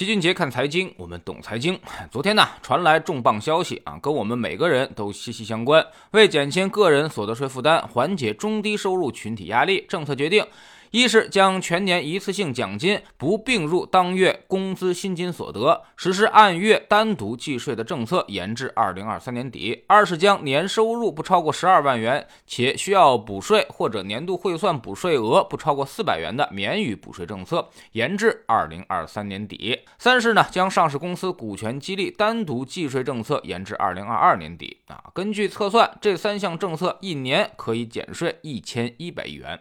[0.00, 1.78] 齐俊杰看财经，我们懂财经。
[2.10, 5.86] 昨天呢，传来重磅消息啊，跟我们每个人都息息相关。
[6.12, 10.42] 为减轻个人所得税负担，缓解中低收入群体压力，政策决定。
[10.90, 34.78] 一是将全年一次性奖金不并入当月工资薪金所得，实施按月单独计税的政策，延至二零二三年底；二是将年收入不超过十二万元且需要补税或者年度汇算补税额不超过四百元的，免予补税政策，延至二零二三年底；三是呢，将上市公司股权激励单独计税政策延至二零二二年底。
[34.88, 39.60] 啊，根据测算，这三项政策一年可以减税一千一百亿元。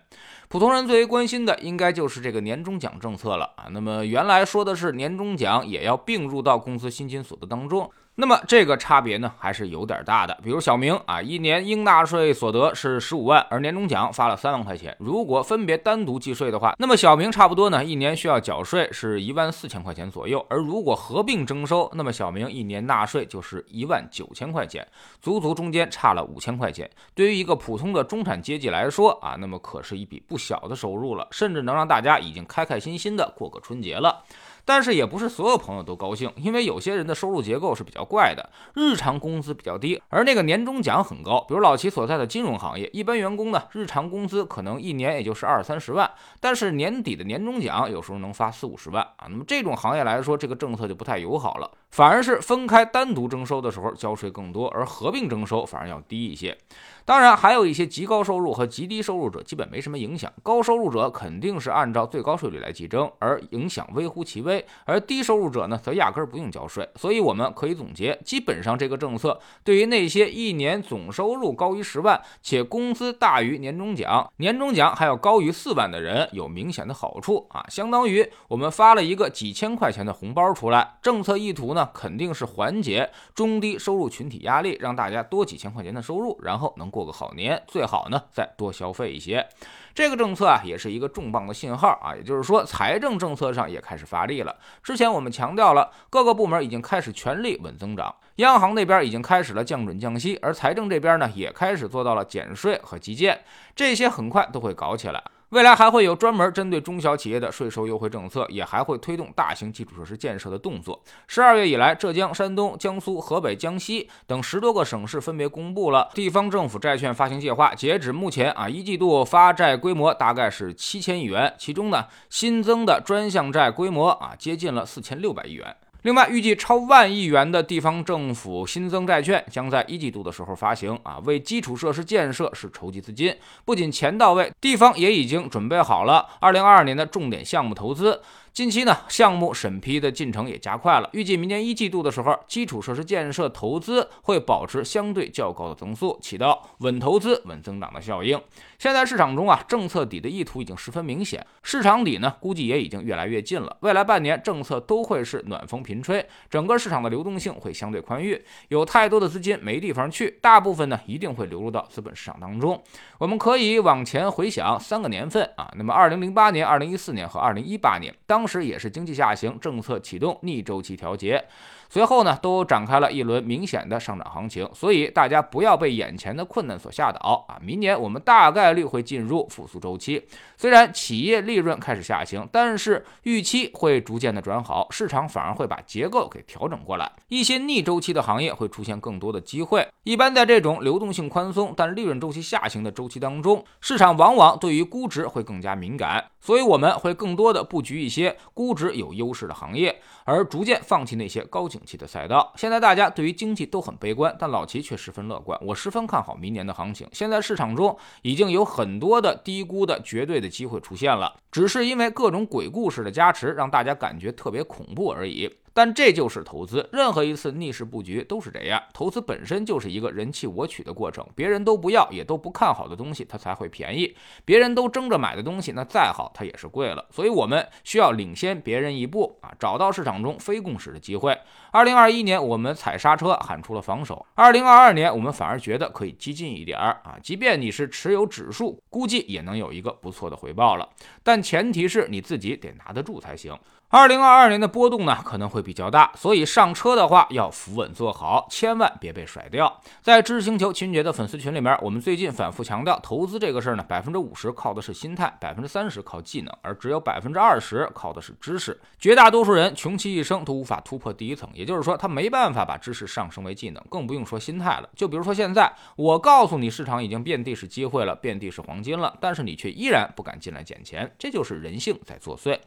[0.49, 3.67] 普通人最为关心的，应该就是这个年终奖政策了啊。
[3.69, 7.87] 那么原来说的是年终奖也要并入到公司薪金所得当中。
[8.19, 10.37] 那么这个差别呢，还是有点大的。
[10.43, 14.93] 比如小明啊，一年应纳税所得是十五万，而年终奖发了三万块钱。
[14.99, 20.45] 如果分别单独计税的话，那么小明差不多呢，一年需要缴税是一万四千块钱左右。
[20.49, 24.85] 而如果合并征收，那么小明一年纳税就是一万九千块钱，
[25.21, 26.89] 足足中间差了五千块钱。
[27.15, 34.23] 对于一个普通的中产阶级来说啊，那么可是一笔不小的收入了，甚至能让大家已经开开心心的过个春节了。
[34.65, 41.45] 但是也不是所有朋友都高兴，因为有些人的收入结构是比较怪的，日常工资比较低，而那个年终奖很高。
[41.47, 49.27] 比如老齐所在的金融行业，一般员工呢，日常工资可能一年也就是二三十万，但是年底的年终奖有时候能发四五十万啊。
[49.29, 56.57] 那么这种行业来说，这个政策就不太友好了，反而是分开单独征收的时候交税更多，而合并征收反而要低一些。
[57.05, 60.31] 当然，还有一些极高收入和极低收入者基本没什么影响。
[60.43, 66.87] 高收入者肯定是按照最高税率来计征，而影响微乎其微；而低收入者呢，则压根儿不用交税。
[66.95, 77.65] 所以我们可以总总结，基本上这个政策对于那些一年总收入高于十万且工资大于年终奖、年终奖还要高于四万的人有明显的好处啊！
[77.67, 80.97] 相当于我们发了一个几千块钱的红包出来。
[81.01, 86.89] 政策意图呢，肯定是缓解中低收入群体压力，让大家多几千块钱的收入，然后能。
[86.89, 89.47] 过个好年，最好呢再多消费一些。
[89.93, 94.55] 这个政策啊，也是一个重磅的信号啊，也就是说，财政政策上也开始发力了。
[94.81, 103.39] 之前我们强调了，各个部门已经开始全力稳增长，央行那边已经开始了降准降息，而财政这边呢，也开始做到了减税和基建，
[103.73, 105.23] 这些很快都会搞起来。
[105.49, 111.01] 未来还会有专门针对中小企业的税收优惠政策，也还会推动大型基础设施建设的动作。
[111.25, 117.73] 十二月以来，浙江、山东、江苏、河北、江西等十多个省市分别公布了地方政府债券发行计划。
[117.73, 125.75] 截止目前啊，一季度发债规模大概是七千亿元，其中呢，新增的专项债规模啊，接近了四千六百亿元。
[126.03, 133.35] 另外，预计超万亿元的地方政府新增债券将在一季度的时候发行啊，为基础设施建设是筹集资金。
[133.65, 138.21] 不仅钱到位，地方也已经准备好了二零二二年的重点项目投资。
[138.59, 141.09] 近期呢，项目审批的进程也加快了。
[141.13, 148.37] 预计明年一季度的时候，基础设施建设投资会保持相对较高的增速，起到稳投资、稳增长的效应。
[148.77, 153.77] 现在市场中啊，政策底的意图已经十分明显，市场底呢，估计也已经越来越近了。
[153.79, 162.83] 未来半年政策都会是暖风频吹，整个市场的流动性会相对宽裕，有太多的资金没地方去，大部分呢一定会流入到资本市场当中。
[163.19, 171.45] 我们可以往前回想三个年份啊，那么二零零八年、二零一四年和二零一八年，当时也是经济下行，政策启动逆周期调节，
[171.87, 177.61] 随后呢都展开了一轮明显的上涨行情，所以大家不要被眼前的困难所吓倒啊！
[177.61, 180.25] 明年我们大概率会进入复苏周期，
[180.57, 189.87] 虽然企业利润开始下行，但是预期会逐渐的转好，市场反而会把结构给调整过来，一些逆周期的行业会出现更多的机会。
[190.03, 196.25] 一般在这种流动性宽松但利润周期下行的周期当中，市场往往对于估值会更加敏感。
[196.41, 202.53] 所以我们会更多的布局一些估值有优势的行业，而逐渐放弃那些高景气的赛道。
[202.55, 205.59] 现在大家对于经济都很悲观，但老齐却十分乐观。
[205.63, 207.07] 我十分看好明年的行情。
[207.11, 215.49] 现在市场中已经有很多的低估的绝对的机会出现了，只是因为各种鬼故事的加持，让大家感觉特别恐怖而已。
[215.73, 218.81] 但这就是投资，任何一次逆势布局都是这样。
[218.93, 227.05] 投资本身就是一个人气我取的过程，别人都不要也都不看好的东西，它才会便宜；别人都争着买的东西，那再好它也是贵了。
[227.11, 231.37] 所以我们需要领先别人一步啊，找到市场中非共识的机会。
[231.71, 240.89] 二零二一年我们踩刹车喊出了防守，二零二二年我们反而觉得可以激进一点儿啊，即便你是持有指数，估计也能有一个不错的回报了。
[241.23, 243.57] 但前提是你自己得拿得住才行。
[243.91, 249.81] 二零二二年的波动呢可能会比较大，所以上车的话要扶稳坐好，千万别被甩掉。
[249.99, 258.79] 在知识星球秦俊杰的粉丝群里面，我们最近反复强调，投资这个事儿呢，百分之五十靠的是心态，百分之三十靠技能，而只有百分之二十靠的是知识。
[258.99, 264.87] 绝大多数人穷其一生都无法突破第一层，也就是说，他没办法把知识上升为技能，更不用说心态了。
[264.95, 272.59] 就比如说现在，我告诉你市场已经遍地是机会了，遍地是黄金了，但是你却依然不敢进来捡钱，这就是人性在作祟。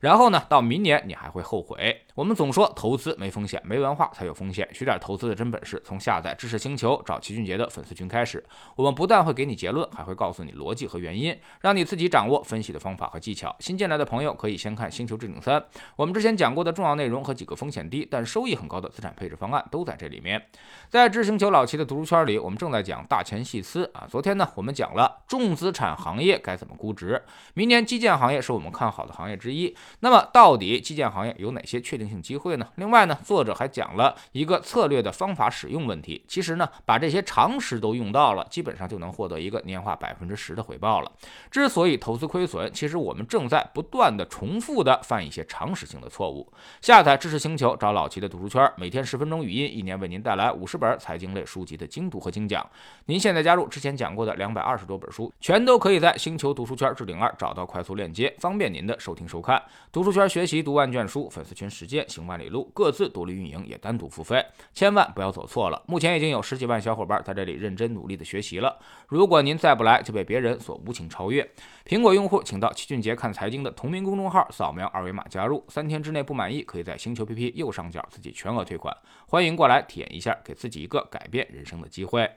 [0.00, 2.02] 然后呢，到明年你还会后悔。
[2.16, 4.66] 我们总说投资没风险，没文化才有风险。
[4.72, 8.42] 学点投资的真本事，从下载知识星球找齐俊杰的粉丝群开始。
[8.74, 13.54] 我们不但会给你结论，还会告诉你逻辑和原因，让你自己掌握分析的方法和技巧。
[13.60, 15.60] 新进来的朋友可以先看《星球置顶三》，
[15.94, 20.42] 我们之前讲过的重要内容和几个风险低但收益很高的资产配置方案都在这里面。
[20.88, 24.06] 在知识星球老齐的读书圈里，我们正在讲大钱细思啊。
[24.10, 27.22] 昨天呢，我们讲了重资产行业该怎么估值。
[27.52, 29.76] 明年基建行业是我们看好的行业之一。
[30.00, 32.68] 那么，到底基建行业有哪些确定性机会呢？
[32.76, 36.24] 另外呢，作者还讲了一个策略的方法使用问题。
[36.28, 41.10] 其实呢，把这些常识都用到了，基本上就能获得一个年化百分之十的回报了。
[41.50, 46.52] 之所以投资亏损，其实我们正在不断的重复的犯一些常识性的错误。
[46.82, 52.64] 下载知识星球，找老齐的读书圈，每天十分钟语音，一年为您带来五十本财经类书籍的精读和精讲。
[53.06, 59.60] 您现在加入之前讲过的两百二十多本书，全都可以在星球读书圈置顶二找到快速链接，方便您的收听收看。
[59.90, 60.26] 读书圈。
[60.26, 65.82] 学习读万卷书，粉丝群实践行万里路，各自独立运营也单独付费，千万不要走错了。
[65.86, 68.78] 目前已经有十几万小伙伴在这里认真努力的学习了。
[69.08, 71.48] 如果您再不来，就被别人所无情超越。
[71.84, 75.64] 苹果用户请到齐俊杰看财经的同名公众号，扫描二维码加入。
[75.68, 78.96] 三天之内不满意，可以在星球 PP 右上角自己全额退款。
[79.28, 82.28] 欢迎过来体验一下，给自己一个改变人生的机会。